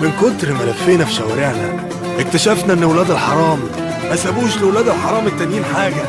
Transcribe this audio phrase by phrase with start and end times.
[0.00, 3.60] من كتر ما لفينا في شوارعنا اكتشفنا إن ولاد الحرام
[4.08, 6.02] ما سابوش لولاد الحرام التانيين حاجة.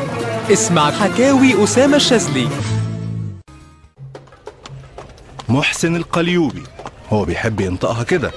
[0.52, 2.48] اسمع حكاوي أسامة الشاذلي.
[5.48, 6.62] محسن القليوبي
[7.10, 8.30] هو بيحب ينطقها كده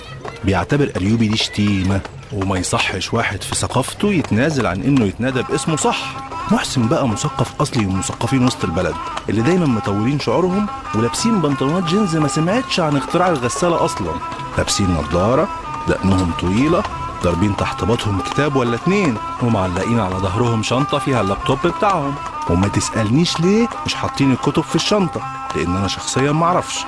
[0.44, 2.02] بيعتبر قليوبي دي شتيمة
[2.34, 6.16] وما يصحش واحد في ثقافته يتنازل عن إنه يتنادى باسمه صح.
[6.52, 8.96] محسن بقى مثقف أصلي ومثقفين وسط البلد
[9.30, 14.12] اللي دايما مطولين شعورهم ولابسين بنطلونات جينز ما سمعتش عن اختراع الغسالة أصلا.
[14.58, 15.48] لابسين نظارة
[15.88, 16.84] دقنهم طويلة
[17.24, 22.16] ضاربين تحت باطهم كتاب ولا اتنين ومعلقين على ظهرهم شنطة فيها اللابتوب بتاعهم.
[22.50, 25.22] وما تسألنيش ليه مش حاطين الكتب في الشنطة
[25.56, 26.80] لأن أنا شخصيا معرفش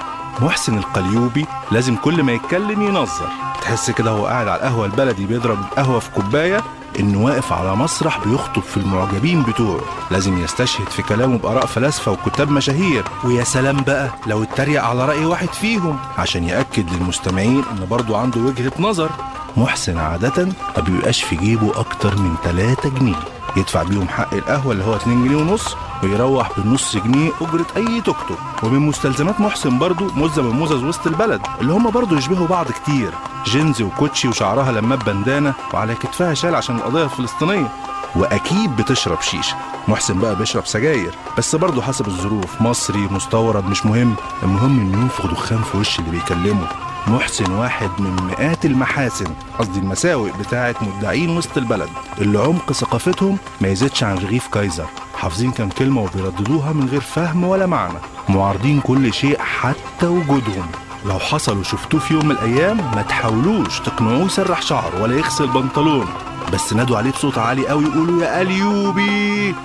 [0.42, 3.28] محسن القليوبي لازم كل ما يتكلم ينظر.
[3.62, 6.64] تحس كده هو قاعد على القهوة البلدي بيضرب قهوة في كوباية
[7.00, 9.82] إنه واقف على مسرح بيخطب في المعجبين بتوعه.
[10.12, 13.04] لازم يستشهد في كلامه بآراء فلاسفة وكتاب مشاهير.
[13.24, 18.42] ويا سلام بقى لو اتريق على رأي واحد فيهم عشان يأكد للمستمعين إن برضه عنده
[18.42, 19.10] وجهة نظر.
[19.58, 20.46] محسن عادة
[20.78, 23.20] ما بيبقاش في جيبه أكتر من 3 جنيه.
[23.58, 28.18] يدفع بيهم حق القهوة اللي هو 2 جنيه ونص ويروح بالنص جنيه أجرة أي توك
[28.64, 33.12] ومن مستلزمات محسن برضو مزة من مزز وسط البلد اللي هم برضو يشبهوا بعض كتير.
[33.48, 37.72] جينز وكوتشي وشعرها لمات بندانة وعلى كتفها شال عشان القضية الفلسطينية.
[38.16, 39.56] وأكيد بتشرب شيشة
[39.88, 41.16] محسن بقى بيشرب سجاير.
[41.38, 44.16] بس برضه حسب الظروف مصري مستورد مش مهم.
[44.44, 46.68] المهم إنه ينفخ دخان في وش اللي بيكلمه.
[47.08, 51.90] محسن واحد من مئات المحاسن قصدي المساوئ بتاعة مدعين وسط البلد.
[52.22, 54.86] اللي عمق ثقافتهم ما يزيدش عن رغيف كايزر.
[55.18, 57.98] حافظين كام كلمة وبيرددوها من غير فهم ولا معنى.
[58.30, 60.68] معارضين كل شيء حتى وجودهم.
[61.06, 66.08] لو حصل وشفتوه في يوم من الأيام ما تحاولوش تقنعوه يسرح شعر ولا يغسل بنطلون.
[66.54, 69.56] بس نادوا عليه بصوت عالي قوي يقولوا يا أليوبي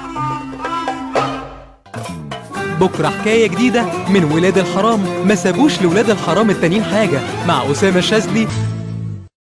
[2.80, 5.00] بكرة حكاية جديدة من ولاد الحرام.
[5.24, 7.20] ما سابوش لولاد الحرام التانيين حاجة.
[7.48, 8.48] مع أسامة الشاذلي